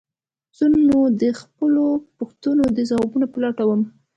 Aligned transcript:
زه 0.57 0.65
نو 0.87 0.99
د 1.21 1.23
خپلو 1.39 1.85
پوښتنو 2.17 2.63
د 2.77 2.79
ځواب 2.89 3.09
په 3.31 3.37
لټه 3.43 3.63
وم. 3.67 3.81